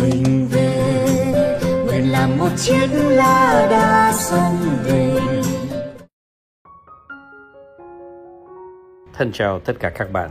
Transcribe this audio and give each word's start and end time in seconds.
mình 0.00 0.48
về 0.50 1.52
nguyện 1.86 2.12
làm 2.12 2.38
một 2.38 2.48
chiếc 2.56 2.86
lá 2.92 3.66
đa 3.70 4.12
sông 4.12 4.56
về 4.84 5.20
Thân 9.12 9.32
chào 9.32 9.58
tất 9.58 9.72
cả 9.80 9.90
các 9.90 10.12
bạn. 10.12 10.30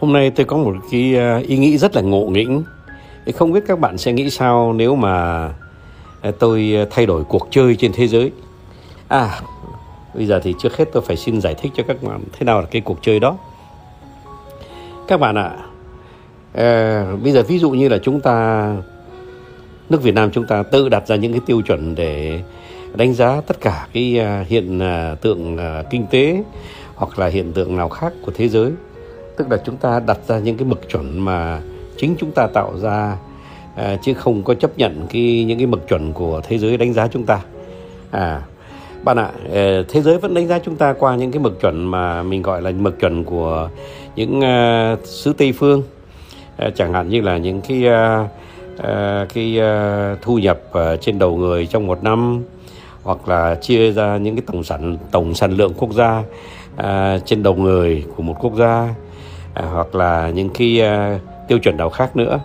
Hôm 0.00 0.12
nay 0.12 0.30
tôi 0.30 0.46
có 0.46 0.56
một 0.56 0.74
cái 0.90 1.16
ờ, 1.16 1.38
ý 1.38 1.56
nghĩ 1.56 1.78
rất 1.78 1.96
là 1.96 2.02
ngộ 2.02 2.26
nghĩnh. 2.26 2.62
Không 3.34 3.52
biết 3.52 3.64
các 3.66 3.78
bạn 3.78 3.98
sẽ 3.98 4.12
nghĩ 4.12 4.30
sao 4.30 4.72
nếu 4.72 4.94
mà 4.96 5.48
ờ, 6.22 6.30
tôi 6.38 6.72
ờ, 6.76 6.86
thay 6.90 7.06
đổi 7.06 7.24
cuộc 7.24 7.48
chơi 7.50 7.76
trên 7.76 7.92
thế 7.94 8.08
giới. 8.08 8.32
À, 9.08 9.40
bây 10.14 10.26
giờ 10.26 10.40
thì 10.42 10.54
trước 10.58 10.76
hết 10.76 10.84
tôi 10.92 11.02
phải 11.06 11.16
xin 11.16 11.40
giải 11.40 11.54
thích 11.54 11.72
cho 11.76 11.82
các 11.88 12.02
bạn 12.02 12.20
thế 12.32 12.44
nào 12.44 12.60
là 12.60 12.66
cái 12.70 12.82
cuộc 12.82 12.98
chơi 13.02 13.20
đó. 13.20 13.36
Các 15.08 15.20
bạn 15.20 15.34
ạ, 15.34 15.42
à, 15.42 15.56
Ờ, 16.54 17.06
bây 17.22 17.32
giờ 17.32 17.42
ví 17.42 17.58
dụ 17.58 17.70
như 17.70 17.88
là 17.88 17.98
chúng 17.98 18.20
ta 18.20 18.68
nước 19.90 20.02
Việt 20.02 20.14
Nam 20.14 20.30
chúng 20.30 20.46
ta 20.46 20.62
tự 20.62 20.88
đặt 20.88 21.06
ra 21.06 21.16
những 21.16 21.32
cái 21.32 21.40
tiêu 21.46 21.62
chuẩn 21.62 21.94
để 21.94 22.40
đánh 22.94 23.14
giá 23.14 23.40
tất 23.46 23.60
cả 23.60 23.86
cái 23.92 24.18
à, 24.18 24.44
hiện 24.48 24.78
à, 24.78 25.14
tượng 25.20 25.56
à, 25.56 25.82
kinh 25.90 26.06
tế 26.10 26.42
hoặc 26.94 27.18
là 27.18 27.26
hiện 27.26 27.52
tượng 27.52 27.76
nào 27.76 27.88
khác 27.88 28.12
của 28.22 28.32
thế 28.34 28.48
giới. 28.48 28.70
Tức 29.36 29.50
là 29.50 29.56
chúng 29.64 29.76
ta 29.76 30.00
đặt 30.06 30.18
ra 30.28 30.38
những 30.38 30.56
cái 30.56 30.66
mực 30.66 30.88
chuẩn 30.88 31.20
mà 31.20 31.60
chính 31.96 32.16
chúng 32.18 32.30
ta 32.30 32.46
tạo 32.46 32.72
ra 32.82 33.16
à, 33.76 33.96
chứ 34.02 34.14
không 34.14 34.42
có 34.42 34.54
chấp 34.54 34.78
nhận 34.78 35.06
cái 35.10 35.44
những 35.44 35.58
cái 35.58 35.66
mực 35.66 35.88
chuẩn 35.88 36.12
của 36.12 36.40
thế 36.44 36.58
giới 36.58 36.76
đánh 36.76 36.92
giá 36.92 37.08
chúng 37.08 37.26
ta. 37.26 37.40
À 38.10 38.42
bạn 39.04 39.16
ạ 39.16 39.30
à, 39.54 39.82
thế 39.88 40.02
giới 40.02 40.18
vẫn 40.18 40.34
đánh 40.34 40.46
giá 40.46 40.58
chúng 40.58 40.76
ta 40.76 40.92
qua 40.92 41.16
những 41.16 41.32
cái 41.32 41.40
mực 41.42 41.60
chuẩn 41.60 41.90
mà 41.90 42.22
mình 42.22 42.42
gọi 42.42 42.62
là 42.62 42.70
mực 42.70 43.00
chuẩn 43.00 43.24
của 43.24 43.68
những 44.16 44.38
uh, 44.38 45.06
xứ 45.06 45.32
tây 45.38 45.52
phương. 45.52 45.82
Ờ, 46.56 46.70
chẳng 46.70 46.92
hạn 46.92 47.08
như 47.08 47.20
là 47.20 47.36
những 47.36 47.60
cái 47.60 47.84
uh, 47.86 49.28
cái 49.34 49.60
uh, 49.60 50.22
thu 50.22 50.38
nhập 50.38 50.60
uh, 50.70 51.00
trên 51.00 51.18
đầu 51.18 51.36
người 51.36 51.66
trong 51.66 51.86
một 51.86 52.02
năm 52.02 52.42
hoặc 53.02 53.28
là 53.28 53.54
chia 53.54 53.92
ra 53.92 54.16
những 54.16 54.36
cái 54.36 54.42
tổng 54.46 54.64
sản 54.64 54.96
tổng 55.10 55.34
sản 55.34 55.52
lượng 55.52 55.72
quốc 55.76 55.92
gia 55.92 56.22
trên 57.24 57.42
đầu 57.42 57.54
người 57.54 58.04
của 58.16 58.22
một 58.22 58.36
quốc 58.40 58.52
gia 58.54 58.94
hoặc 59.54 59.94
là 59.94 60.30
những 60.30 60.48
cái 60.48 60.80
tiêu 61.48 61.58
chuẩn 61.58 61.76
nào 61.76 61.90
khác 61.90 62.16
nữa. 62.16 62.40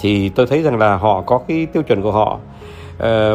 Thì 0.00 0.28
tôi 0.28 0.46
thấy 0.46 0.62
rằng 0.62 0.78
là 0.78 0.96
họ 0.96 1.22
có 1.22 1.38
cái 1.48 1.66
tiêu 1.66 1.82
chuẩn 1.82 2.02
của 2.02 2.12
họ. 2.12 2.38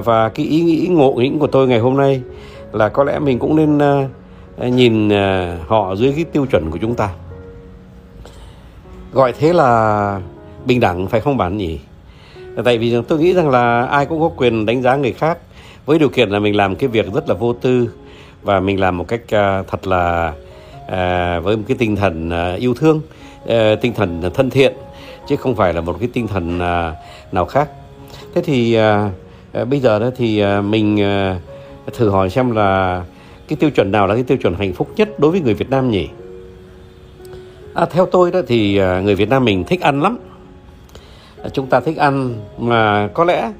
Và 0.03 0.29
cái 0.29 0.45
ý 0.45 0.61
nghĩ 0.61 0.87
ngộ 0.91 1.13
nghĩnh 1.17 1.39
của 1.39 1.47
tôi 1.47 1.67
ngày 1.67 1.79
hôm 1.79 1.97
nay 1.97 2.21
là 2.73 2.89
có 2.89 3.03
lẽ 3.03 3.19
mình 3.19 3.39
cũng 3.39 3.55
nên 3.55 3.79
nhìn 4.75 5.09
họ 5.67 5.95
dưới 5.95 6.13
cái 6.15 6.23
tiêu 6.23 6.45
chuẩn 6.45 6.71
của 6.71 6.77
chúng 6.81 6.95
ta 6.95 7.09
gọi 9.13 9.33
thế 9.39 9.53
là 9.53 10.21
bình 10.65 10.79
đẳng 10.79 11.07
phải 11.07 11.21
không 11.21 11.37
bạn 11.37 11.57
nhỉ? 11.57 11.79
Tại 12.63 12.77
vì 12.77 12.95
tôi 13.07 13.19
nghĩ 13.19 13.33
rằng 13.33 13.49
là 13.49 13.85
ai 13.85 14.05
cũng 14.05 14.19
có 14.21 14.29
quyền 14.37 14.65
đánh 14.65 14.81
giá 14.81 14.95
người 14.95 15.13
khác. 15.13 15.37
Với 15.85 15.99
điều 15.99 16.09
kiện 16.09 16.29
là 16.29 16.39
mình 16.39 16.55
làm 16.55 16.75
cái 16.75 16.87
việc 16.87 17.13
rất 17.13 17.29
là 17.29 17.35
vô 17.35 17.53
tư 17.53 17.89
và 18.43 18.59
mình 18.59 18.79
làm 18.79 18.97
một 18.97 19.07
cách 19.07 19.21
uh, 19.23 19.67
thật 19.67 19.87
là 19.87 20.33
uh, 20.85 21.43
với 21.43 21.57
một 21.57 21.63
cái 21.67 21.77
tinh 21.79 21.95
thần 21.95 22.29
uh, 22.29 22.59
yêu 22.59 22.73
thương 22.73 23.01
uh, 23.43 23.81
tinh 23.81 23.93
thần 23.93 24.21
thân 24.33 24.49
thiện 24.49 24.73
chứ 25.27 25.35
không 25.35 25.55
phải 25.55 25.73
là 25.73 25.81
một 25.81 25.95
cái 25.99 26.09
tinh 26.13 26.27
thần 26.27 26.55
uh, 26.55 27.33
nào 27.33 27.45
khác. 27.45 27.69
Thế 28.35 28.41
thì 28.45 28.77
uh, 28.77 29.61
uh, 29.61 29.67
bây 29.67 29.79
giờ 29.79 29.99
đó 29.99 30.09
thì 30.17 30.43
uh, 30.43 30.65
mình 30.65 30.95
uh, 31.87 31.93
thử 31.93 32.09
hỏi 32.09 32.29
xem 32.29 32.51
là 32.51 33.03
cái 33.47 33.57
tiêu 33.59 33.69
chuẩn 33.69 33.91
nào 33.91 34.07
là 34.07 34.13
cái 34.13 34.23
tiêu 34.23 34.37
chuẩn 34.37 34.55
hạnh 34.55 34.73
phúc 34.73 34.89
nhất 34.95 35.19
đối 35.19 35.31
với 35.31 35.41
người 35.41 35.53
Việt 35.53 35.69
Nam 35.69 35.91
nhỉ? 35.91 36.09
À, 37.79 37.85
theo 37.85 38.05
tôi 38.05 38.31
đó 38.31 38.39
thì 38.47 38.77
à, 38.77 39.01
người 39.01 39.15
Việt 39.15 39.29
Nam 39.29 39.45
mình 39.45 39.63
thích 39.63 39.81
ăn 39.81 40.01
lắm. 40.01 40.17
À, 41.43 41.49
chúng 41.53 41.67
ta 41.67 41.79
thích 41.79 41.97
ăn 41.97 42.35
mà 42.57 43.09
có 43.13 43.23
lẽ 43.23 43.51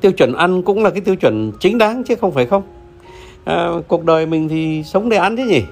tiêu 0.00 0.12
chuẩn 0.12 0.34
ăn 0.34 0.62
cũng 0.62 0.82
là 0.82 0.90
cái 0.90 1.00
tiêu 1.00 1.16
chuẩn 1.16 1.52
chính 1.60 1.78
đáng 1.78 2.04
chứ 2.04 2.14
không 2.14 2.32
phải 2.32 2.46
không. 2.46 2.62
À, 3.44 3.68
cuộc 3.88 4.04
đời 4.04 4.26
mình 4.26 4.48
thì 4.48 4.82
sống 4.84 5.08
để 5.08 5.16
ăn 5.16 5.36
chứ 5.36 5.44
nhỉ? 5.44 5.62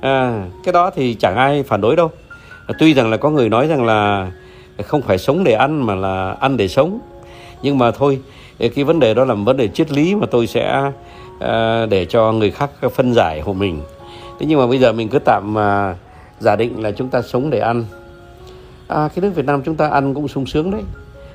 À, 0.00 0.44
cái 0.64 0.72
đó 0.72 0.90
thì 0.94 1.14
chẳng 1.14 1.36
ai 1.36 1.62
phản 1.62 1.80
đối 1.80 1.96
đâu. 1.96 2.10
À, 2.66 2.74
tuy 2.78 2.94
rằng 2.94 3.10
là 3.10 3.16
có 3.16 3.30
người 3.30 3.48
nói 3.48 3.66
rằng 3.66 3.84
là 3.84 4.30
không 4.84 5.02
phải 5.02 5.18
sống 5.18 5.44
để 5.44 5.52
ăn 5.52 5.86
mà 5.86 5.94
là 5.94 6.36
ăn 6.40 6.56
để 6.56 6.68
sống. 6.68 6.98
Nhưng 7.62 7.78
mà 7.78 7.90
thôi 7.90 8.20
à, 8.58 8.66
cái 8.74 8.84
vấn 8.84 9.00
đề 9.00 9.14
đó 9.14 9.24
là 9.24 9.34
một 9.34 9.44
vấn 9.44 9.56
đề 9.56 9.68
triết 9.68 9.92
lý 9.92 10.14
mà 10.14 10.26
tôi 10.30 10.46
sẽ 10.46 10.90
à, 11.40 11.86
để 11.86 12.04
cho 12.04 12.32
người 12.32 12.50
khác 12.50 12.70
phân 12.94 13.12
giải 13.12 13.42
của 13.44 13.54
mình. 13.54 13.80
Thế 14.38 14.46
nhưng 14.46 14.58
mà 14.58 14.66
bây 14.66 14.78
giờ 14.78 14.92
mình 14.92 15.08
cứ 15.08 15.18
tạm 15.18 15.58
à, 15.58 15.94
giả 16.40 16.56
định 16.56 16.82
là 16.82 16.90
chúng 16.90 17.08
ta 17.08 17.22
sống 17.22 17.50
để 17.50 17.58
ăn. 17.58 17.84
À, 18.88 19.08
cái 19.14 19.22
nước 19.22 19.30
Việt 19.34 19.44
Nam 19.44 19.62
chúng 19.62 19.76
ta 19.76 19.88
ăn 19.88 20.14
cũng 20.14 20.28
sung 20.28 20.46
sướng 20.46 20.70
đấy. 20.70 20.82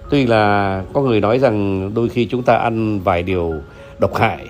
Tuy 0.10 0.28
là 0.28 0.84
có 0.94 1.02
người 1.02 1.22
nói 1.22 1.40
rằng 1.40 1.92
đôi 1.94 2.10
khi 2.10 2.26
chúng 2.26 2.44
ta 2.44 2.56
ăn 2.56 3.00
vài 3.00 3.24
điều 3.24 3.54
độc 4.00 4.16
hại. 4.16 4.48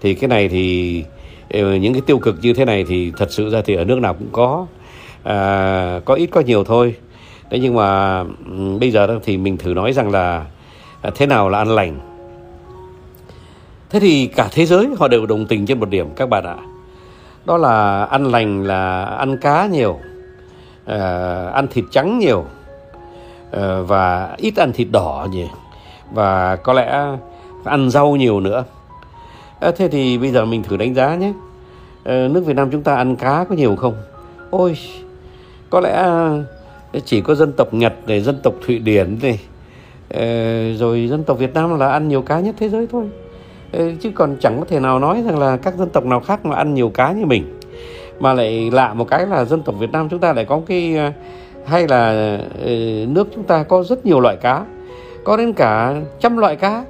Thì 0.00 0.14
cái 0.14 0.28
này 0.28 0.48
thì 0.48 1.04
ờ, 1.50 1.74
những 1.74 1.92
cái 1.92 2.02
tiêu 2.06 2.18
cực 2.18 2.36
như 2.42 2.52
thế 2.52 2.64
này 2.64 2.84
thì 2.88 3.12
thật 3.16 3.32
sự 3.32 3.50
ra 3.50 3.62
thì 3.64 3.74
ở 3.74 3.84
nước 3.84 3.98
nào 3.98 4.14
cũng 4.14 4.28
có. 4.32 4.66
À, 5.22 6.00
có 6.04 6.14
ít 6.14 6.26
có 6.26 6.40
nhiều 6.40 6.64
thôi. 6.64 6.94
Thế 7.50 7.58
nhưng 7.58 7.74
mà 7.74 8.24
bây 8.80 8.90
giờ 8.90 9.18
thì 9.24 9.36
mình 9.36 9.56
thử 9.56 9.74
nói 9.74 9.92
rằng 9.92 10.10
là 10.10 10.46
à, 11.02 11.10
thế 11.14 11.26
nào 11.26 11.48
là 11.48 11.58
ăn 11.58 11.68
lành? 11.68 12.00
Thế 13.90 14.00
thì 14.00 14.26
cả 14.26 14.48
thế 14.52 14.66
giới 14.66 14.88
họ 14.98 15.08
đều 15.08 15.26
đồng 15.26 15.46
tình 15.46 15.66
trên 15.66 15.80
một 15.80 15.88
điểm 15.90 16.06
các 16.16 16.28
bạn 16.28 16.44
ạ 16.44 16.56
đó 17.48 17.56
là 17.56 18.04
ăn 18.04 18.24
lành 18.24 18.64
là 18.64 19.04
ăn 19.04 19.36
cá 19.38 19.66
nhiều 19.66 19.98
ờ, 20.84 21.46
ăn 21.54 21.66
thịt 21.68 21.84
trắng 21.90 22.18
nhiều 22.18 22.44
ờ, 23.50 23.84
và 23.84 24.34
ít 24.36 24.56
ăn 24.56 24.72
thịt 24.72 24.88
đỏ 24.90 25.26
nhỉ. 25.30 25.46
Và 26.12 26.56
có 26.56 26.72
lẽ 26.72 27.16
ăn 27.64 27.90
rau 27.90 28.16
nhiều 28.16 28.40
nữa. 28.40 28.64
À, 29.60 29.70
thế 29.76 29.88
thì 29.88 30.18
bây 30.18 30.30
giờ 30.30 30.44
mình 30.44 30.62
thử 30.62 30.76
đánh 30.76 30.94
giá 30.94 31.14
nhé. 31.14 31.32
À, 32.04 32.28
nước 32.30 32.46
Việt 32.46 32.56
Nam 32.56 32.70
chúng 32.70 32.82
ta 32.82 32.94
ăn 32.94 33.16
cá 33.16 33.44
có 33.48 33.54
nhiều 33.54 33.76
không? 33.76 33.94
Ôi 34.50 34.76
có 35.70 35.80
lẽ 35.80 36.08
chỉ 37.04 37.20
có 37.20 37.34
dân 37.34 37.52
tộc 37.52 37.74
Nhật 37.74 37.94
này 38.06 38.20
dân 38.20 38.38
tộc 38.42 38.54
Thụy 38.66 38.78
Điển 38.78 39.18
này 39.22 39.40
à, 40.10 40.24
rồi 40.78 41.08
dân 41.10 41.24
tộc 41.24 41.38
Việt 41.38 41.54
Nam 41.54 41.78
là 41.78 41.88
ăn 41.88 42.08
nhiều 42.08 42.22
cá 42.22 42.40
nhất 42.40 42.54
thế 42.58 42.68
giới 42.68 42.86
thôi 42.92 43.08
chứ 43.72 44.10
còn 44.14 44.36
chẳng 44.40 44.58
có 44.58 44.64
thể 44.64 44.80
nào 44.80 44.98
nói 44.98 45.22
rằng 45.26 45.38
là 45.38 45.56
các 45.56 45.74
dân 45.74 45.88
tộc 45.88 46.04
nào 46.04 46.20
khác 46.20 46.46
mà 46.46 46.56
ăn 46.56 46.74
nhiều 46.74 46.90
cá 46.90 47.12
như 47.12 47.26
mình. 47.26 47.58
Mà 48.20 48.34
lại 48.34 48.70
lạ 48.70 48.94
một 48.94 49.08
cái 49.08 49.26
là 49.26 49.44
dân 49.44 49.62
tộc 49.62 49.74
Việt 49.78 49.92
Nam 49.92 50.08
chúng 50.08 50.20
ta 50.20 50.32
lại 50.32 50.44
có 50.44 50.60
cái 50.66 50.96
à, 50.96 51.12
hay 51.66 51.88
là 51.88 52.08
ờ, 52.64 52.70
nước 53.08 53.28
chúng 53.34 53.44
ta 53.44 53.62
có 53.62 53.82
rất 53.82 54.06
nhiều 54.06 54.20
loại 54.20 54.36
cá. 54.36 54.64
Có 55.24 55.36
đến 55.36 55.52
cả 55.52 55.94
trăm 56.20 56.36
loại 56.36 56.56
cá. 56.56 56.84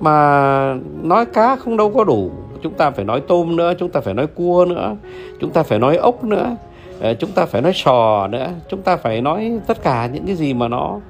Mà 0.00 0.74
nói 1.02 1.26
cá 1.26 1.56
không 1.56 1.76
đâu 1.76 1.90
có 1.90 2.04
đủ. 2.04 2.30
Chúng 2.62 2.74
ta 2.74 2.90
phải 2.90 3.04
nói 3.04 3.20
tôm 3.28 3.56
nữa, 3.56 3.72
chúng 3.78 3.90
ta 3.90 4.00
phải 4.00 4.14
nói 4.14 4.26
cua 4.26 4.66
nữa, 4.68 4.96
chúng 5.40 5.50
ta 5.50 5.62
phải 5.62 5.78
nói 5.78 5.96
ốc 5.96 6.24
nữa 6.24 6.56
ờ, 7.00 7.14
chúng 7.14 7.30
ta 7.30 7.46
phải 7.46 7.62
nói 7.62 7.72
sò 7.74 8.26
nữa, 8.26 8.48
chúng 8.68 8.82
ta 8.82 8.96
phải 8.96 9.20
nói 9.20 9.52
tất 9.66 9.82
cả 9.82 10.08
những 10.12 10.26
cái 10.26 10.34
gì 10.34 10.54
mà 10.54 10.68
nó 10.68 11.00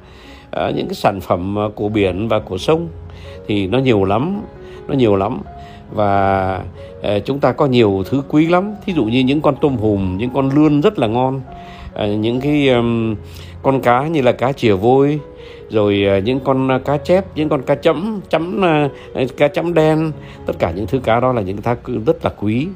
ờ, 0.50 0.72
những 0.76 0.86
cái 0.86 0.94
sản 0.94 1.20
phẩm 1.20 1.56
của 1.74 1.88
biển 1.88 2.28
và 2.28 2.38
của 2.38 2.58
sông. 2.58 2.88
Thì 3.46 3.66
nó 3.66 3.78
nhiều 3.78 4.04
lắm 4.04 4.42
nó 4.90 4.96
nhiều 4.96 5.16
lắm. 5.16 5.40
Và 5.92 6.62
ờ, 7.02 7.20
chúng 7.20 7.40
ta 7.40 7.52
có 7.52 7.66
nhiều 7.66 8.02
thứ 8.10 8.22
quý 8.28 8.46
lắm. 8.46 8.74
Thí 8.86 8.92
dụ 8.92 9.04
như 9.04 9.20
những 9.20 9.40
con 9.40 9.56
tôm 9.60 9.76
hùm 9.76 10.18
những 10.18 10.30
con 10.34 10.50
lươn 10.54 10.80
rất 10.80 10.98
là 10.98 11.06
ngon. 11.06 11.40
Ờ, 11.94 12.06
những 12.06 12.40
cái 12.40 12.68
con 13.62 13.80
cá 13.80 14.06
như 14.06 14.22
là 14.22 14.32
cá 14.32 14.52
chìa 14.52 14.74
vôi 14.74 15.20
rồi 15.70 16.04
ờ, 16.08 16.18
những 16.18 16.40
con 16.40 16.68
cá 16.84 16.96
chép 16.96 17.24
những 17.36 17.48
con 17.48 17.62
cá 17.62 17.74
chấm 17.74 18.20
chấm 18.28 18.62
cá 19.36 19.48
chấm 19.48 19.74
đen. 19.74 20.12
Tất 20.46 20.52
cả 20.58 20.70
những 20.70 20.86
thứ 20.86 20.98
cá 20.98 21.20
đó 21.20 21.32
là 21.32 21.42
những 21.42 21.56
thứ 21.56 21.74
rất 22.06 22.24
là 22.24 22.30
quý 22.40 22.68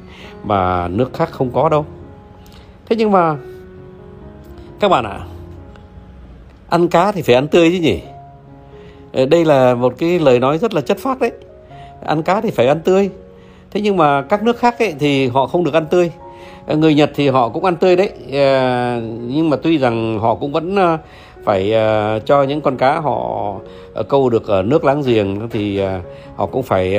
mà 0.45 0.89
nước 0.89 1.15
khác 1.15 1.29
không 1.33 1.51
có 1.51 1.69
đâu. 1.69 1.87
Thế 2.89 2.97
nhưng 2.97 3.11
mà 3.11 3.37
các 4.81 4.89
bạn 4.89 5.05
ạ 5.05 5.11
à, 5.11 5.27
ăn 6.69 6.89
cá 6.89 7.13
thì 7.13 7.23
phải 7.23 7.35
ăn 7.35 7.49
tươi 7.49 7.71
chứ 7.71 7.79
nhỉ? 7.79 8.01
Đây 9.27 9.45
là 9.45 9.75
một 9.75 9.95
cái 9.99 10.19
lời 10.19 10.41
nói 10.41 10.59
rất 10.59 10.75
là 10.75 10.81
chất 10.81 10.99
phác 10.99 11.21
đấy 11.21 11.33
ăn 12.05 12.23
cá 12.23 12.41
thì 12.41 12.51
phải 12.51 12.67
ăn 12.67 12.81
tươi. 12.85 13.11
Thế 13.71 13.81
nhưng 13.81 13.97
mà 13.97 14.23
các 14.23 14.43
nước 14.43 14.59
khác 14.59 14.79
ấy, 14.79 14.95
thì 14.99 15.29
họ 15.29 15.47
không 15.47 15.65
được 15.65 15.75
ăn 15.75 15.87
tươi. 15.87 16.11
Ờ, 16.67 16.77
người 16.77 16.95
nhật 16.95 17.11
thì 17.15 17.29
họ 17.29 17.49
cũng 17.49 17.65
ăn 17.65 17.77
tươi 17.77 17.97
đấy. 17.97 18.11
Ờ, 18.33 19.01
nhưng 19.21 19.51
mà 19.51 19.57
tuy 19.63 19.79
rằng 19.79 20.19
họ 20.19 20.35
cũng 20.35 20.53
vẫn 20.53 20.77
ờ, 20.77 20.99
phải 21.45 21.75
cho 22.27 22.43
những 22.43 22.61
con 22.61 22.77
cá 22.77 23.01
họ 23.01 23.55
câu 24.09 24.31
được 24.31 24.47
ở 24.47 24.63
nước 24.63 24.85
láng 24.85 25.03
giềng 25.03 25.49
thì 25.49 25.81
họ 26.37 26.47
cũng 26.47 26.63
phải 26.63 26.99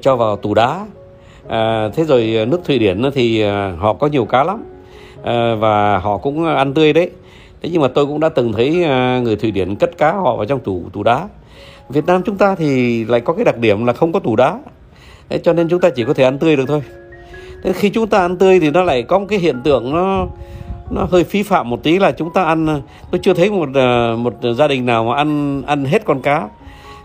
cho 0.00 0.16
vào 0.16 0.36
tủ 0.36 0.54
đá. 0.54 0.86
Thế 1.94 2.04
rồi 2.04 2.46
nước 2.48 2.60
thụy 2.64 2.78
điển 2.78 3.02
thì 3.14 3.42
họ 3.78 3.92
có 3.92 4.06
nhiều 4.06 4.24
cá 4.24 4.44
lắm. 4.44 4.64
Và 5.60 5.98
họ 5.98 6.16
cũng 6.16 6.46
ăn 6.46 6.74
tươi 6.74 6.92
đấy. 6.92 7.10
Thế 7.62 7.68
nhưng 7.72 7.82
mà 7.82 7.88
tôi 7.88 8.06
cũng 8.06 8.20
đã 8.20 8.28
từng 8.28 8.52
thấy 8.52 8.70
người 9.22 9.36
thụy 9.36 9.50
điển 9.50 9.76
cất 9.76 9.98
cá 9.98 10.12
họ 10.12 10.36
vào 10.36 10.46
trong 10.46 10.60
tủ 10.60 10.82
tủ 10.92 11.02
đá 11.02 11.28
việt 11.88 12.06
nam 12.06 12.22
chúng 12.22 12.36
ta 12.36 12.54
thì 12.54 13.04
lại 13.04 13.20
có 13.20 13.32
cái 13.32 13.44
đặc 13.44 13.58
điểm 13.58 13.86
là 13.86 13.92
không 13.92 14.12
có 14.12 14.20
tủ 14.20 14.36
đá. 14.36 14.58
Đấy, 15.28 15.40
cho 15.42 15.52
nên 15.52 15.68
chúng 15.68 15.80
ta 15.80 15.90
chỉ 15.90 16.04
có 16.04 16.14
thể 16.14 16.24
ăn 16.24 16.38
tươi 16.38 16.56
được 16.56 16.64
thôi. 16.68 16.82
Thế 17.62 17.72
khi 17.72 17.90
chúng 17.90 18.06
ta 18.06 18.18
ăn 18.18 18.36
tươi 18.36 18.60
thì 18.60 18.70
nó 18.70 18.82
lại 18.82 19.02
có 19.02 19.18
một 19.18 19.26
cái 19.28 19.38
hiện 19.38 19.60
tượng 19.64 19.92
nó 19.92 20.26
nó 20.90 21.06
hơi 21.10 21.24
phí 21.24 21.42
phạm 21.42 21.70
một 21.70 21.82
tí 21.82 21.98
là 21.98 22.12
chúng 22.12 22.32
ta 22.32 22.44
ăn 22.44 22.82
tôi 23.10 23.20
chưa 23.22 23.34
thấy 23.34 23.50
một 23.50 23.68
ờ, 23.74 24.16
một 24.16 24.34
gia 24.56 24.68
đình 24.68 24.86
nào 24.86 25.04
mà 25.04 25.16
ăn 25.16 25.62
ăn 25.66 25.84
hết 25.84 26.04
con 26.04 26.20
cá 26.22 26.48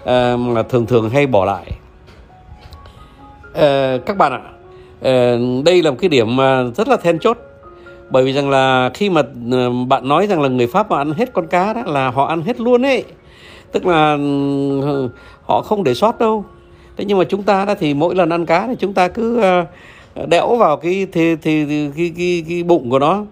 à, 0.05 0.35
mà 0.37 0.63
thường 0.63 0.85
thường 0.85 1.09
hay 1.09 1.27
bỏ 1.27 1.45
lại. 1.45 1.65
À, 3.53 3.97
các 4.05 4.17
bạn 4.17 4.31
ạ 4.31 4.41
à, 5.01 5.35
đây 5.65 5.83
là 5.83 5.91
một 5.91 5.97
cái 5.99 6.09
điểm 6.09 6.35
mà 6.35 6.63
rất 6.75 6.87
là 6.87 6.97
then 6.97 7.19
chốt. 7.19 7.37
Bởi 8.09 8.23
vì 8.23 8.33
rằng 8.33 8.49
là 8.49 8.91
khi 8.93 9.09
mà 9.09 9.21
bạn 9.87 10.07
nói 10.07 10.27
rằng 10.27 10.41
là 10.41 10.49
người 10.49 10.67
pháp 10.67 10.91
mà 10.91 10.97
ăn 10.97 11.13
hết 11.13 11.33
con 11.33 11.47
cá 11.47 11.73
đó 11.73 11.81
là 11.85 12.09
họ 12.09 12.25
ăn 12.25 12.41
hết 12.41 12.59
luôn 12.59 12.85
ấy 12.85 13.03
tức 13.71 13.85
là 13.85 14.13
ừ, 14.81 15.09
họ 15.41 15.61
không 15.61 15.83
để 15.83 15.93
sót 15.93 16.19
đâu. 16.19 16.45
Thế 16.97 17.05
nhưng 17.05 17.17
mà 17.17 17.23
chúng 17.23 17.43
ta 17.43 17.65
đó 17.65 17.75
thì 17.79 17.93
mỗi 17.93 18.15
lần 18.15 18.29
ăn 18.29 18.45
cá 18.45 18.67
thì 18.67 18.75
chúng 18.79 18.93
ta 18.93 19.07
cứ 19.07 19.41
ờ, 19.41 19.65
đẽo 20.27 20.55
vào 20.55 20.77
cái 20.77 21.07
thì, 21.11 21.35
thì, 21.35 21.65
thì 21.65 21.89
cái, 21.97 22.13
cái, 22.17 22.43
cái 22.49 22.63
bụng 22.63 22.89
của 22.89 22.99
nó. 22.99 23.25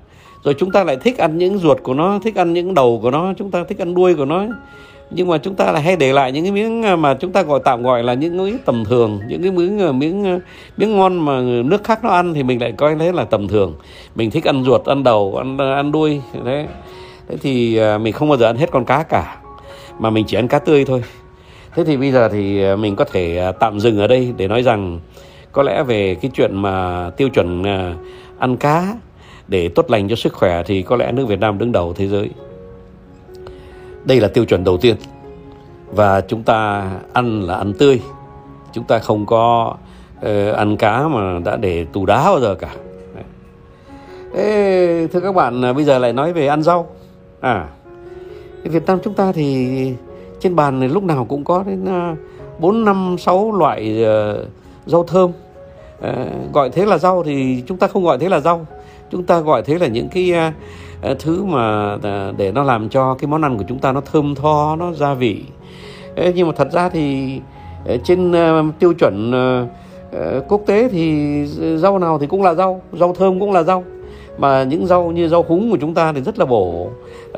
Rồi 0.44 0.56
chúng 0.58 0.72
ta 0.72 0.84
lại 0.84 0.96
thích 0.96 1.18
ăn 1.18 1.38
những 1.38 1.58
ruột 1.58 1.84
của 1.84 1.94
nó 1.94 2.20
thích 2.24 2.36
ăn 2.36 2.54
những 2.54 2.74
đầu 2.74 3.00
của 3.02 3.12
nó 3.12 3.34
chúng 3.38 3.52
ta 3.52 3.64
thích 3.64 3.80
ăn 3.80 3.96
đuôi 3.96 4.16
của 4.16 4.26
nó. 4.26 4.46
Nhưng 5.12 5.28
mà 5.28 5.38
chúng 5.38 5.56
ta 5.56 5.72
lại 5.72 5.82
hay 5.82 5.96
để 5.96 6.14
lại 6.14 6.32
những 6.32 6.44
cái 6.44 6.52
miếng 6.52 6.84
ờ, 6.84 6.96
mà 6.96 7.14
chúng 7.14 7.32
ta 7.32 7.42
gọi 7.42 7.60
tạm 7.66 7.84
gọi 7.84 8.04
là 8.04 8.14
những 8.14 8.38
cái 8.38 8.60
tầm 8.66 8.86
thường 8.86 9.20
những 9.28 9.42
cái 9.42 9.52
miếng 9.52 9.80
ờ, 9.80 9.92
miếng 9.92 10.40
miếng 10.78 10.98
ngon 10.98 11.26
mà 11.26 11.42
nước 11.42 11.84
khác 11.84 12.04
nó 12.04 12.10
ăn 12.10 12.34
thì 12.34 12.44
mình 12.44 12.62
lại 12.62 12.72
coi 12.72 12.96
thế 12.96 13.12
là 13.12 13.24
tầm 13.24 13.48
thường. 13.48 13.74
Mình 14.16 14.32
thích 14.32 14.48
ăn 14.48 14.64
ruột 14.64 14.86
ăn 14.86 15.04
đầu 15.04 15.36
ăn 15.38 15.58
ăn 15.58 15.92
đuôi 15.92 16.22
thế, 16.46 16.68
thế 17.28 17.38
thì 17.42 17.80
mình 18.02 18.14
không 18.14 18.30
bao 18.30 18.38
giờ 18.38 18.46
ăn 18.46 18.58
hết 18.58 18.72
con 18.72 18.86
cá 18.86 19.04
cả 19.04 19.38
mà 20.00 20.10
mình 20.10 20.26
chỉ 20.28 20.38
ăn 20.38 20.48
cá 20.48 20.60
tươi 20.60 20.86
thôi 20.86 21.04
thế 21.76 21.84
thì 21.84 21.98
bây 21.98 22.12
giờ 22.12 22.30
thì 22.30 22.64
à, 22.64 22.76
mình 22.76 22.96
có 22.96 23.06
thể 23.06 23.38
à, 23.38 23.52
tạm 23.52 23.80
dừng 23.80 24.00
ở 24.00 24.08
đây 24.08 24.34
để 24.38 24.48
nói 24.48 24.62
rằng 24.62 25.00
có 25.52 25.64
lẽ 25.64 25.84
về 25.84 26.16
cái 26.16 26.32
chuyện 26.34 26.62
mà 26.62 27.10
tiêu 27.18 27.30
chuẩn 27.30 27.64
à, 27.64 27.96
ăn 28.40 28.58
cá 28.58 28.96
để 29.48 29.70
tốt 29.70 29.90
lành 29.90 30.08
cho 30.10 30.16
sức 30.16 30.34
khỏe 30.34 30.64
thì 30.64 30.82
có 30.82 30.96
lẽ 30.96 31.12
nước 31.12 31.28
Việt 31.28 31.40
Nam 31.40 31.58
đứng 31.58 31.72
đầu 31.72 31.94
thế 31.94 32.08
giới. 32.08 32.30
Đây 34.04 34.20
là 34.20 34.28
tiêu 34.28 34.46
chuẩn 34.46 34.64
đầu 34.64 34.78
tiên. 34.78 34.96
Và 35.92 36.22
chúng 36.22 36.44
ta 36.44 36.90
ăn 37.14 37.42
là 37.42 37.56
ăn 37.56 37.74
tươi. 37.74 38.02
Chúng 38.74 38.84
ta 38.84 39.00
không 39.00 39.26
có 39.26 39.76
uh, 40.20 40.56
ăn 40.56 40.78
cá 40.78 41.08
mà 41.08 41.40
đã 41.46 41.56
để 41.56 41.86
tù 41.94 42.06
đá 42.06 42.24
bao 42.24 42.40
giờ 42.40 42.56
cả. 42.56 42.70
Ê, 44.36 45.08
thưa 45.08 45.20
các 45.20 45.36
bạn, 45.36 45.76
bây 45.76 45.84
giờ 45.84 46.00
lại 46.00 46.14
nói 46.14 46.34
về 46.34 46.48
ăn 46.48 46.64
rau. 46.64 46.88
À, 47.42 47.68
Việt 48.70 48.86
Nam 48.86 49.00
chúng 49.04 49.14
ta 49.14 49.32
thì 49.32 49.68
trên 50.40 50.56
bàn 50.56 50.80
này 50.80 50.90
lúc 50.90 51.04
nào 51.04 51.26
cũng 51.26 51.44
có 51.44 51.64
đến 51.68 51.86
à, 51.86 52.16
bốn 52.60 52.86
năm 52.86 53.16
sáu 53.20 53.52
loại 53.52 54.04
uh, 54.04 54.48
rau 54.86 55.04
thơm. 55.04 55.32
Uh, 56.00 56.54
gọi 56.54 56.70
thế 56.70 56.86
là 56.86 56.98
rau 56.98 57.24
thì 57.24 57.64
chúng 57.68 57.78
ta 57.78 57.88
không 57.88 58.04
gọi 58.04 58.18
thế 58.18 58.30
là 58.30 58.40
rau. 58.40 58.66
Chúng 59.12 59.24
ta 59.24 59.40
gọi 59.40 59.62
thế 59.62 59.80
là 59.80 59.88
những 59.88 60.10
cái 60.10 60.34
uh, 61.12 61.20
thứ 61.20 61.44
mà 61.44 61.98
để 62.38 62.52
nó 62.52 62.64
làm 62.64 62.90
cho 62.90 63.14
cái 63.14 63.28
món 63.28 63.42
ăn 63.42 63.58
của 63.58 63.64
chúng 63.68 63.80
ta 63.80 63.92
nó 63.92 64.02
thơm 64.02 64.36
tho 64.36 64.76
nó 64.76 64.94
gia 64.94 65.14
vị. 65.14 65.44
Ê, 66.16 66.34
nhưng 66.36 66.48
mà 66.48 66.54
thật 66.58 66.72
ra 66.72 66.90
thì 66.90 67.40
ờ, 67.86 67.98
trên 68.04 68.34
tiêu 68.80 68.94
chuẩn 68.94 69.32
quốc 70.48 70.62
tế 70.66 70.90
thì 70.92 71.46
rau 71.78 72.00
nào 72.00 72.20
thì 72.20 72.28
cũng 72.28 72.44
là 72.44 72.54
rau 72.54 72.82
rau 72.94 73.14
thơm 73.14 73.40
cũng 73.40 73.52
là 73.52 73.64
rau. 73.64 73.84
Mà 74.38 74.64
những 74.64 74.88
rau 74.88 75.12
như 75.12 75.28
rau 75.28 75.46
húng 75.48 75.72
của 75.72 75.78
chúng 75.82 75.94
ta 75.94 76.14
thì 76.14 76.22
rất 76.22 76.40
là 76.40 76.46
bổ. 76.46 76.90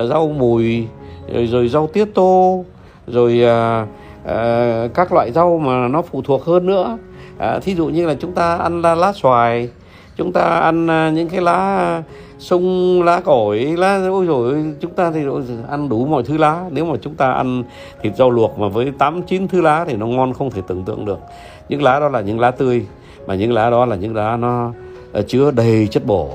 Rau 0.09 0.27
mùi 0.27 0.87
rồi, 1.33 1.45
rồi 1.45 1.67
rau 1.67 1.87
tiết 1.87 2.05
tô 2.13 2.65
rồi 3.07 3.43
à, 3.43 3.87
à, 4.25 4.87
các 4.93 5.13
loại 5.13 5.31
rau 5.31 5.57
mà 5.57 5.87
nó 5.87 6.01
phụ 6.01 6.21
thuộc 6.21 6.45
hơn 6.45 6.65
nữa. 6.65 6.97
À, 7.37 7.59
thí 7.59 7.75
dụ 7.75 7.87
như 7.87 8.07
là 8.07 8.13
chúng 8.13 8.31
ta 8.31 8.57
ăn 8.57 8.81
lá, 8.81 8.95
lá 8.95 9.13
xoài 9.13 9.69
chúng 10.15 10.33
ta 10.33 10.41
ăn 10.41 10.87
à, 10.87 11.09
những 11.09 11.29
cái 11.29 11.41
lá 11.41 12.03
sung 12.39 13.03
lá 13.03 13.19
cổi 13.19 13.59
lá 13.59 14.01
ôi 14.09 14.25
rồi 14.25 14.63
chúng 14.79 14.91
ta 14.91 15.11
thì 15.11 15.21
ăn 15.69 15.89
đủ 15.89 16.05
mọi 16.05 16.23
thứ 16.23 16.37
lá. 16.37 16.65
Nếu 16.71 16.85
mà 16.85 16.95
chúng 17.01 17.15
ta 17.15 17.31
ăn 17.31 17.63
thịt 18.01 18.15
rau 18.15 18.31
luộc 18.31 18.59
mà 18.59 18.67
với 18.67 18.91
tám 18.97 19.21
chín 19.21 19.47
thứ 19.47 19.61
lá 19.61 19.85
thì 19.87 19.95
nó 19.95 20.05
ngon 20.05 20.33
không 20.33 20.51
thể 20.51 20.61
tưởng 20.67 20.83
tượng 20.83 21.05
được. 21.05 21.19
Những 21.69 21.83
lá 21.83 21.99
đó 21.99 22.09
là 22.09 22.21
những 22.21 22.39
lá 22.39 22.51
tươi 22.51 22.85
mà 23.27 23.35
những 23.35 23.53
lá 23.53 23.69
đó 23.69 23.85
là 23.85 23.95
những 23.95 24.15
lá 24.15 24.37
nó 24.37 24.71
à, 25.13 25.21
chứa 25.27 25.51
đầy 25.51 25.87
chất 25.91 26.05
bổ 26.05 26.29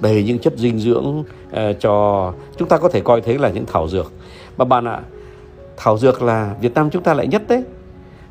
đầy 0.00 0.24
những 0.24 0.38
chất 0.38 0.52
dinh 0.56 0.78
dưỡng 0.78 1.24
uh, 1.52 1.80
cho 1.80 2.32
chúng 2.56 2.68
ta 2.68 2.78
có 2.78 2.88
thể 2.88 3.00
coi 3.00 3.20
thế 3.20 3.38
là 3.38 3.48
những 3.48 3.66
thảo 3.66 3.88
dược 3.88 4.12
mà 4.56 4.64
bạn 4.64 4.84
ạ 4.84 5.00
thảo 5.76 5.98
dược 5.98 6.22
là 6.22 6.54
Việt 6.60 6.74
Nam 6.74 6.90
chúng 6.90 7.02
ta 7.02 7.14
lại 7.14 7.26
nhất 7.26 7.42
đấy. 7.48 7.64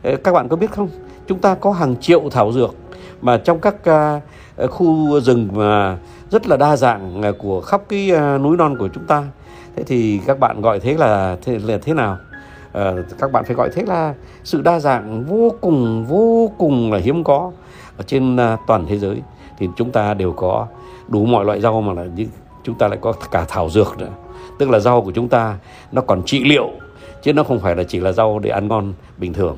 Ờ, 0.03 0.15
các 0.15 0.31
bạn 0.31 0.47
có 0.47 0.55
biết 0.55 0.71
không? 0.71 0.89
Chúng 1.27 1.39
ta 1.39 1.55
có 1.55 1.71
hàng 1.71 1.95
triệu 2.01 2.29
thảo 2.31 2.51
dược 2.51 2.75
mà 3.21 3.37
trong 3.37 3.59
các 3.59 3.75
uh, 4.63 4.71
khu 4.71 5.19
rừng 5.19 5.47
mà 5.53 5.97
rất 6.31 6.47
là 6.47 6.57
đa 6.57 6.75
dạng 6.75 7.21
à, 7.21 7.31
của 7.39 7.61
khắp 7.61 7.81
cái 7.89 8.11
uh, 8.11 8.41
núi 8.41 8.57
non 8.57 8.77
của 8.79 8.89
chúng 8.93 9.05
ta. 9.05 9.23
Thế 9.75 9.83
thì 9.83 10.21
các 10.25 10.39
bạn 10.39 10.61
gọi 10.61 10.79
thế 10.79 10.93
là 10.93 11.37
thế 11.41 11.59
là 11.63 11.77
thế 11.81 11.93
nào? 11.93 12.17
Uh, 12.67 13.05
các 13.19 13.31
bạn 13.31 13.43
phải 13.45 13.55
gọi 13.55 13.69
thế 13.73 13.83
là 13.87 14.13
sự 14.43 14.61
đa 14.61 14.79
dạng 14.79 15.25
vô 15.25 15.51
cùng 15.61 16.05
vô 16.05 16.51
cùng 16.57 16.91
là 16.91 16.99
hiếm 16.99 17.23
có 17.23 17.51
ở 17.97 18.03
trên 18.07 18.37
toàn 18.67 18.85
thế 18.87 18.97
giới. 18.99 19.21
Thì 19.57 19.69
chúng 19.75 19.91
ta 19.91 20.13
đều 20.13 20.33
có 20.33 20.67
đủ 21.07 21.25
mọi 21.25 21.45
loại 21.45 21.61
rau 21.61 21.81
mà 21.81 21.93
là 21.93 22.05
những 22.15 22.29
chúng 22.63 22.75
ta 22.75 22.87
lại 22.87 22.97
có 23.01 23.13
cả 23.31 23.45
thảo 23.47 23.69
dược 23.69 23.97
nữa 23.97 24.09
tức 24.59 24.69
là 24.69 24.79
rau 24.79 25.01
của 25.01 25.11
chúng 25.11 25.29
ta 25.29 25.57
nó 25.91 26.01
còn 26.01 26.23
trị 26.25 26.43
liệu 26.43 26.69
chứ 27.23 27.33
nó 27.33 27.43
không 27.43 27.59
phải 27.59 27.75
là 27.75 27.83
chỉ 27.83 27.99
là 27.99 28.11
rau 28.11 28.39
để 28.39 28.49
ăn 28.49 28.67
ngon 28.67 28.93
bình 29.17 29.33
thường 29.33 29.57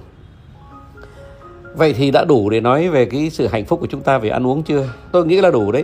Vậy 1.75 1.93
thì 1.93 2.11
đã 2.11 2.25
đủ 2.25 2.49
để 2.49 2.61
nói 2.61 2.89
về 2.89 3.05
cái 3.05 3.29
sự 3.29 3.47
hạnh 3.47 3.65
phúc 3.65 3.79
của 3.79 3.87
chúng 3.87 4.01
ta 4.01 4.17
về 4.17 4.29
ăn 4.29 4.47
uống 4.47 4.63
chưa? 4.63 4.89
Tôi 5.11 5.25
nghĩ 5.25 5.41
là 5.41 5.51
đủ 5.51 5.71
đấy. 5.71 5.83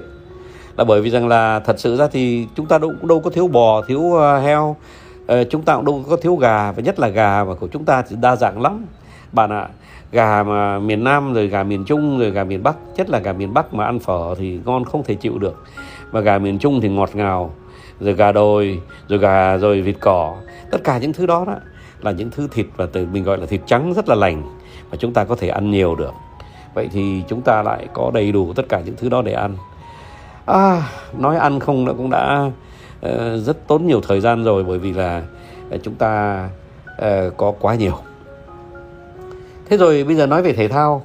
Là 0.78 0.84
bởi 0.84 1.02
vì 1.02 1.10
rằng 1.10 1.28
là 1.28 1.60
thật 1.60 1.80
sự 1.80 1.96
ra 1.96 2.08
thì 2.08 2.48
chúng 2.56 2.66
ta 2.66 2.78
đâu, 2.78 2.94
đâu 3.02 3.20
có 3.20 3.30
thiếu 3.30 3.48
bò, 3.48 3.82
thiếu 3.82 4.14
ờ, 4.14 4.40
heo, 4.40 4.76
ờ, 5.28 5.44
chúng 5.44 5.62
ta 5.62 5.76
cũng 5.76 5.86
đâu 5.86 6.04
có 6.10 6.16
thiếu 6.16 6.36
gà 6.36 6.72
và 6.72 6.82
nhất 6.82 7.00
là 7.00 7.08
gà 7.08 7.44
mà 7.44 7.54
của 7.54 7.68
chúng 7.68 7.86
ta 7.86 8.02
thì 8.02 8.16
đa 8.22 8.36
dạng 8.36 8.62
lắm. 8.62 8.86
Bạn 9.32 9.50
ạ, 9.50 9.60
à, 9.60 9.70
gà 10.12 10.44
mà 10.44 10.80
miền 10.80 11.04
Nam 11.04 11.34
rồi 11.34 11.48
gà 11.48 11.64
miền 11.64 11.86
Trung 11.86 12.20
rồi 12.20 12.32
gà 12.32 12.44
miền 12.44 12.64
Bắc, 12.64 12.76
nhất 12.96 13.10
là 13.10 13.20
gà 13.20 13.34
miền 13.34 13.54
Bắc 13.54 13.74
mà 13.74 13.86
ăn 13.86 14.00
phở 14.00 14.36
thì 14.38 14.60
ngon 14.66 14.86
không 14.86 15.04
thể 15.04 15.16
chịu 15.16 15.38
được. 15.38 15.64
Mà 16.12 16.20
gà 16.20 16.38
miền 16.38 16.60
Trung 16.60 16.82
thì 16.82 16.90
ngọt 16.90 17.10
ngào, 17.14 17.54
rồi 18.02 18.14
gà 18.14 18.32
đồi, 18.32 18.82
rồi 19.08 19.20
gà 19.20 19.58
rồi 19.58 19.82
vịt 19.82 19.96
cỏ, 20.00 20.36
tất 20.72 20.84
cả 20.84 20.98
những 20.98 21.14
thứ 21.14 21.26
đó 21.26 21.44
đó 21.48 21.56
là 22.02 22.12
những 22.12 22.30
thứ 22.32 22.48
thịt 22.52 22.66
và 22.78 22.86
từ 22.94 23.08
mình 23.12 23.24
gọi 23.24 23.38
là 23.38 23.46
thịt 23.46 23.62
trắng 23.66 23.94
rất 23.94 24.10
là 24.10 24.16
lành 24.16 24.44
mà 24.92 24.98
chúng 25.00 25.14
ta 25.14 25.24
có 25.24 25.36
thể 25.36 25.48
ăn 25.48 25.72
nhiều 25.72 25.96
được. 25.96 26.14
Vậy 26.74 26.90
thì 26.92 27.24
chúng 27.28 27.42
ta 27.42 27.64
lại 27.64 27.88
có 27.94 28.12
đầy 28.14 28.32
đủ 28.32 28.54
tất 28.54 28.64
cả 28.70 28.82
những 28.86 28.96
thứ 28.98 29.10
đó 29.10 29.22
để 29.22 29.34
ăn. 29.34 29.56
À, 30.46 30.90
nói 31.18 31.38
ăn 31.38 31.60
không 31.60 31.86
nó 31.86 31.94
cũng 31.94 32.10
đã 32.10 32.52
uh, 33.06 33.12
rất 33.46 33.68
tốn 33.68 33.88
nhiều 33.88 34.02
thời 34.08 34.20
gian 34.20 34.44
rồi 34.44 34.64
bởi 34.64 34.80
vì 34.80 34.94
là 34.94 35.24
uh, 35.76 35.84
chúng 35.84 35.96
ta 35.96 36.44
uh, 37.02 37.38
có 37.38 37.54
quá 37.60 37.76
nhiều. 37.76 37.98
Thế 39.70 39.78
rồi 39.78 40.04
bây 40.04 40.16
giờ 40.16 40.28
nói 40.28 40.42
về 40.42 40.54
thể 40.54 40.68
thao. 40.68 41.04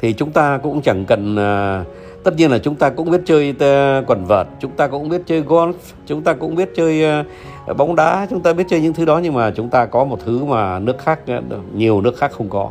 Thì 0.00 0.12
chúng 0.12 0.32
ta 0.32 0.58
cũng 0.62 0.82
chẳng 0.82 1.04
cần 1.04 1.34
uh, 1.34 1.86
tất 2.24 2.36
nhiên 2.36 2.50
là 2.50 2.58
chúng 2.58 2.74
ta 2.74 2.90
cũng 2.90 3.10
biết 3.10 3.20
chơi 3.24 3.54
ờ, 3.58 4.04
quần 4.06 4.24
vợt, 4.24 4.46
chúng 4.60 4.70
ta 4.70 4.86
cũng 4.86 5.08
biết 5.08 5.22
chơi 5.26 5.42
golf, 5.42 5.72
chúng 6.06 6.22
ta 6.22 6.32
cũng 6.32 6.54
biết 6.54 6.70
chơi 6.76 7.02
ờ, 7.66 7.74
bóng 7.74 7.96
đá, 7.96 8.26
chúng 8.30 8.40
ta 8.40 8.52
biết 8.52 8.64
chơi 8.68 8.80
những 8.80 8.94
thứ 8.94 9.04
đó, 9.04 9.18
nhưng 9.18 9.34
mà 9.34 9.50
chúng 9.50 9.68
ta 9.68 9.86
có 9.86 10.04
một 10.04 10.18
thứ 10.24 10.44
mà 10.44 10.78
nước 10.78 10.98
khác 10.98 11.20
ờ, 11.26 11.42
nhiều 11.74 12.00
nước 12.00 12.16
khác 12.16 12.32
không 12.32 12.48
có, 12.48 12.70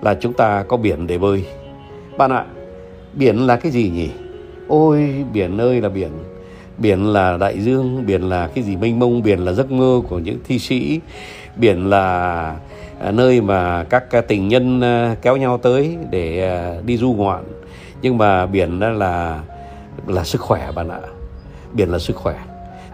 là 0.00 0.14
chúng 0.14 0.32
ta 0.32 0.64
có 0.68 0.76
biển 0.76 1.06
để 1.06 1.18
bơi. 1.18 1.44
Bạn 2.18 2.32
ạ, 2.32 2.44
biển 3.14 3.46
là 3.46 3.56
cái 3.56 3.72
gì 3.72 3.90
nhỉ? 3.90 4.10
Ôi, 4.68 5.24
biển 5.32 5.58
ơi 5.58 5.80
là 5.80 5.88
biển. 5.88 6.10
Biển 6.78 7.12
là 7.12 7.36
đại 7.36 7.60
dương, 7.60 8.06
biển 8.06 8.22
là 8.22 8.46
cái 8.54 8.64
gì 8.64 8.76
mênh 8.76 8.98
mông, 8.98 9.22
biển 9.22 9.38
là 9.38 9.52
giấc 9.52 9.70
mơ 9.70 10.00
của 10.08 10.18
những 10.18 10.38
thi 10.44 10.58
sĩ, 10.58 11.00
biển 11.56 11.90
là 11.90 12.56
nơi 13.12 13.40
mà 13.40 13.84
các 13.84 14.28
tình 14.28 14.48
nhân 14.48 14.82
kéo 15.22 15.36
nhau 15.36 15.58
tới 15.58 15.96
để 16.10 16.50
đi 16.86 16.96
du 16.96 17.12
ngoạn 17.12 17.44
nhưng 18.02 18.18
mà 18.18 18.46
biển 18.46 18.80
đó 18.80 18.88
là 18.88 19.40
là 20.06 20.24
sức 20.24 20.40
khỏe 20.40 20.72
bạn 20.74 20.88
ạ. 20.88 21.00
Biển 21.72 21.88
là 21.88 21.98
sức 21.98 22.16
khỏe. 22.16 22.34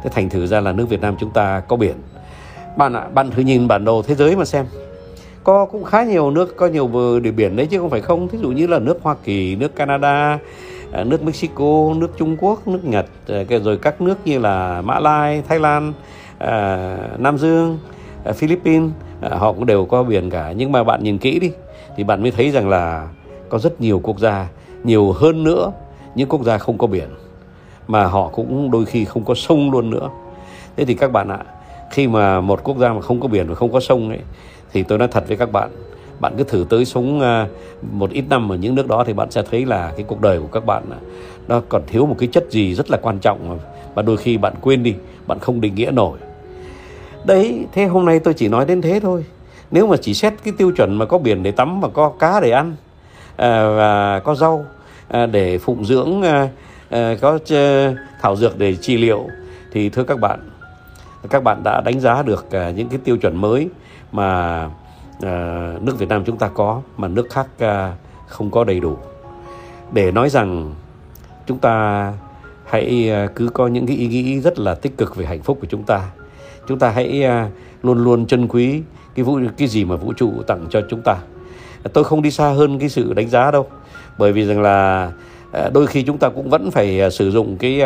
Thế 0.02 0.10
thành 0.10 0.28
thử 0.28 0.46
ra 0.46 0.60
là 0.60 0.72
nước 0.72 0.88
Việt 0.88 1.00
Nam 1.00 1.16
chúng 1.20 1.30
ta 1.30 1.60
có 1.60 1.76
biển. 1.76 1.94
Bạn 2.76 2.92
ạ, 2.92 3.06
bạn 3.14 3.30
thử 3.30 3.42
nhìn 3.42 3.68
bản 3.68 3.84
đồ 3.84 4.02
thế 4.02 4.14
giới 4.14 4.36
mà 4.36 4.44
xem. 4.44 4.66
Có, 5.44 5.64
cũng 5.64 5.84
khá 5.84 6.04
nhiều 6.04 6.30
nước, 6.30 6.56
có 6.56 6.66
nhiều 6.66 6.86
bờ 6.86 7.20
địa 7.20 7.30
biển 7.30 7.56
đấy 7.56 7.66
chứ 7.66 7.78
không 7.78 7.90
phải 7.90 8.00
không. 8.00 8.28
Thí 8.28 8.38
dụ 8.38 8.50
như 8.50 8.66
là 8.66 8.78
nước 8.78 8.98
Hoa 9.02 9.14
Kỳ, 9.24 9.56
nước 9.56 9.76
Canada 9.76 10.38
à, 10.92 11.04
nước 11.04 11.22
Mexico, 11.22 11.94
nước 11.96 12.10
Trung 12.16 12.36
Quốc, 12.40 12.68
nước 12.68 12.84
Nhật 12.84 13.06
à, 13.28 13.58
rồi 13.64 13.76
các 13.76 14.00
nước 14.00 14.18
như 14.24 14.38
là 14.38 14.82
Mã 14.82 15.00
Lai, 15.00 15.42
Thái 15.48 15.60
Lan 15.60 15.92
à, 16.38 16.96
Nam 17.18 17.38
Dương 17.38 17.78
Philippines 18.34 18.90
họ 19.30 19.52
cũng 19.52 19.66
đều 19.66 19.84
có 19.84 20.02
biển 20.02 20.30
cả. 20.30 20.52
Nhưng 20.56 20.72
mà 20.72 20.84
bạn 20.84 21.02
nhìn 21.02 21.18
kỹ 21.18 21.38
đi, 21.38 21.52
thì 21.96 22.04
bạn 22.04 22.22
mới 22.22 22.30
thấy 22.30 22.50
rằng 22.50 22.68
là 22.68 23.08
có 23.48 23.58
rất 23.58 23.80
nhiều 23.80 24.00
quốc 24.02 24.18
gia 24.18 24.48
nhiều 24.84 25.12
hơn 25.12 25.44
nữa. 25.44 25.72
Những 26.14 26.28
quốc 26.28 26.42
gia 26.42 26.58
không 26.58 26.78
có 26.78 26.86
biển 26.86 27.08
mà 27.88 28.06
họ 28.06 28.28
cũng 28.28 28.70
đôi 28.70 28.84
khi 28.84 29.04
không 29.04 29.24
có 29.24 29.34
sông 29.34 29.70
luôn 29.70 29.90
nữa. 29.90 30.08
Thế 30.76 30.84
thì 30.84 30.94
các 30.94 31.12
bạn 31.12 31.28
ạ 31.28 31.38
khi 31.90 32.08
mà 32.08 32.40
một 32.40 32.60
quốc 32.64 32.78
gia 32.78 32.92
mà 32.92 33.00
không 33.00 33.20
có 33.20 33.28
biển 33.28 33.48
và 33.48 33.54
không 33.54 33.72
có 33.72 33.80
sông 33.80 34.08
ấy 34.08 34.20
thì 34.72 34.82
tôi 34.82 34.98
nói 34.98 35.08
thật 35.08 35.24
với 35.28 35.36
các 35.36 35.52
bạn 35.52 35.70
bạn 36.20 36.34
cứ 36.38 36.44
thử 36.44 36.66
tới 36.70 36.84
sống 36.84 37.20
à, 37.20 37.46
một 37.92 38.10
ít 38.10 38.24
năm 38.28 38.52
ở 38.52 38.56
những 38.56 38.74
nước 38.74 38.88
đó 38.88 39.04
thì 39.06 39.12
bạn 39.12 39.30
sẽ 39.30 39.42
thấy 39.50 39.66
là 39.66 39.92
cái 39.96 40.04
cuộc 40.08 40.20
đời 40.20 40.40
của 40.40 40.46
các 40.46 40.66
bạn 40.66 40.82
nó 41.48 41.62
còn 41.68 41.82
thiếu 41.86 42.06
một 42.06 42.16
cái 42.18 42.28
chất 42.32 42.44
gì 42.50 42.74
rất 42.74 42.90
là 42.90 42.98
quan 43.02 43.18
trọng 43.18 43.48
mà 43.48 43.54
và 43.94 44.02
đôi 44.02 44.16
khi 44.16 44.38
bạn 44.38 44.52
quên 44.60 44.82
đi 44.82 44.94
bạn 45.26 45.38
không 45.38 45.60
định 45.60 45.74
nghĩa 45.74 45.90
nổi. 45.90 46.18
Đấy 47.24 47.66
thế 47.72 47.84
hôm 47.84 48.04
nay 48.04 48.18
tôi 48.18 48.34
chỉ 48.34 48.48
nói 48.48 48.64
đến 48.64 48.82
thế 48.82 49.00
thôi. 49.00 49.24
Nếu 49.70 49.86
mà 49.86 49.96
chỉ 49.96 50.14
xét 50.14 50.32
cái 50.44 50.54
tiêu 50.58 50.72
chuẩn 50.76 50.98
mà 50.98 51.04
có 51.04 51.18
biển 51.18 51.42
để 51.42 51.50
tắm 51.50 51.80
và 51.80 51.88
có 51.88 52.12
cá 52.18 52.40
để 52.40 52.50
ăn 52.50 52.76
à, 53.36 53.68
và 53.68 54.20
có 54.24 54.34
rau 54.34 54.64
À, 55.08 55.26
để 55.26 55.58
phụng 55.58 55.84
dưỡng 55.84 56.22
à, 56.22 56.48
à, 56.90 57.14
có 57.20 57.38
thảo 58.20 58.36
dược 58.36 58.58
để 58.58 58.76
trị 58.76 58.96
liệu, 58.96 59.28
thì 59.72 59.88
thưa 59.88 60.04
các 60.04 60.20
bạn 60.20 60.40
các 61.30 61.42
bạn 61.42 61.62
đã 61.64 61.80
đánh 61.84 62.00
giá 62.00 62.22
được 62.22 62.46
những 62.50 62.88
cái 62.88 62.98
tiêu 63.04 63.16
chuẩn 63.16 63.36
mới 63.36 63.68
mà 64.12 64.70
nước 65.80 65.98
Việt 65.98 66.08
Nam 66.08 66.24
chúng 66.24 66.38
ta 66.38 66.48
có 66.48 66.80
mà 66.96 67.08
nước 67.08 67.28
khác 67.30 67.46
không 68.26 68.50
có 68.50 68.64
đầy 68.64 68.80
đủ. 68.80 68.96
Để 69.92 70.10
nói 70.10 70.28
rằng 70.28 70.74
chúng 71.46 71.58
ta 71.58 72.12
hãy 72.64 73.12
cứ 73.34 73.48
có 73.48 73.66
những 73.66 73.86
cái 73.86 73.96
ý 73.96 74.06
nghĩ 74.06 74.40
rất 74.40 74.58
là 74.58 74.74
tích 74.74 74.96
cực 74.96 75.16
về 75.16 75.26
hạnh 75.26 75.42
phúc 75.42 75.58
của 75.60 75.66
chúng 75.70 75.82
ta. 75.82 76.10
Chúng 76.68 76.78
ta 76.78 76.90
hãy 76.90 77.24
luôn 77.82 78.04
luôn 78.04 78.26
trân 78.26 78.48
quý 78.48 78.82
cái 79.14 79.24
vũ, 79.24 79.38
cái 79.56 79.68
gì 79.68 79.84
mà 79.84 79.96
vũ 79.96 80.12
trụ 80.12 80.32
tặng 80.46 80.66
cho 80.70 80.80
chúng 80.90 81.02
ta. 81.04 81.16
Tôi 81.92 82.04
không 82.04 82.22
đi 82.22 82.30
xa 82.30 82.48
hơn 82.48 82.78
cái 82.78 82.88
sự 82.88 83.12
đánh 83.12 83.28
giá 83.28 83.50
đâu 83.50 83.66
bởi 84.18 84.32
vì 84.32 84.46
rằng 84.46 84.62
là 84.62 85.10
ờ, 85.52 85.70
đôi 85.74 85.86
khi 85.86 86.02
chúng 86.02 86.18
ta 86.18 86.28
cũng 86.28 86.50
vẫn 86.50 86.70
phải 86.70 87.00
ờ, 87.00 87.10
sử 87.10 87.30
dụng 87.30 87.56
cái 87.56 87.80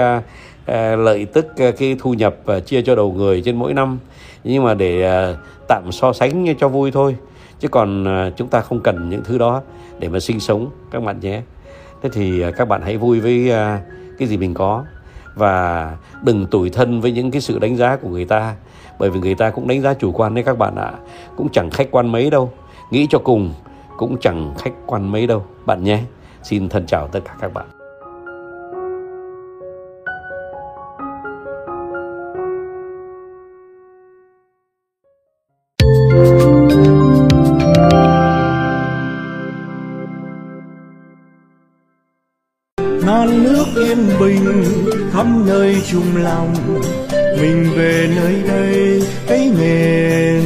ờ, 0.67 0.97
lợi 0.97 1.25
tức 1.25 1.47
cái 1.57 1.97
thu 1.99 2.15
nhập 2.15 2.37
chia 2.67 2.83
cho 2.83 2.95
đầu 2.95 3.13
người 3.13 3.43
trên 3.45 3.57
mỗi 3.57 3.75
năm. 3.75 3.99
Nhưng 4.45 4.65
mà 4.65 4.75
để 4.75 5.35
tạm 5.69 5.93
so 5.93 6.13
sánh 6.13 6.55
cho 6.59 6.69
vui 6.69 6.91
thôi. 6.91 7.17
Chứ 7.61 7.69
còn 7.69 8.07
chúng 8.37 8.49
ta 8.49 8.61
không 8.61 8.81
cần 8.81 9.09
những 9.11 9.25
thứ 9.25 9.39
đó 9.39 9.63
để 9.99 10.09
mà 10.09 10.21
sinh 10.21 10.41
sống, 10.41 10.71
các 10.91 11.03
bạn 11.03 11.21
nhé. 11.21 11.43
Thế 12.03 12.09
thì 12.13 12.43
các 12.57 12.69
bạn 12.69 12.83
hãy 12.83 12.97
vui 12.97 13.21
với 13.21 13.53
cái 14.19 14.29
gì 14.29 14.37
mình 14.37 14.55
có. 14.55 14.85
Và 15.35 15.97
đừng 16.23 16.47
tủi 16.47 16.71
thân 16.71 17.01
với 17.01 17.13
những 17.13 17.31
cái 17.31 17.41
sự 17.41 17.59
đánh 17.59 17.77
giá 17.77 17.97
của 17.97 18.09
người 18.09 18.25
ta. 18.25 18.55
Bởi 18.99 19.11
vì 19.11 19.21
người 19.21 19.35
ta 19.35 19.51
cũng 19.51 19.69
đánh 19.69 19.81
giá 19.81 19.95
chủ 19.95 20.13
quan 20.13 20.35
đấy 20.35 20.45
các 20.45 20.59
bạn 20.59 20.77
ạ. 20.77 20.93
Cũng 21.37 21.49
chẳng 21.53 21.71
khách 21.71 21.89
quan 21.91 22.13
mấy 22.13 22.31
đâu. 22.31 22.53
Nghĩ 22.91 23.07
cho 23.11 23.19
cùng 23.19 23.55
cũng 23.97 24.17
chẳng 24.21 24.55
khách 24.59 24.73
quan 24.87 25.13
mấy 25.13 25.27
đâu. 25.27 25.45
Bạn 25.67 25.85
nhé 25.85 26.01
xin 26.43 26.69
thân 26.69 26.87
chào 26.87 27.09
tất 27.09 27.21
cả 27.25 27.37
các 27.41 27.53
bạn. 27.55 27.67
Non 43.07 43.45
nước 43.45 43.65
yên 43.77 43.99
bình 44.21 44.65
khắp 45.13 45.27
nơi 45.47 45.77
chung 45.91 46.17
lòng, 46.17 46.55
mình 47.41 47.67
về 47.77 48.09
nơi 48.17 48.43
đây 48.49 49.03
cái 49.29 49.51
nghề 49.59 50.41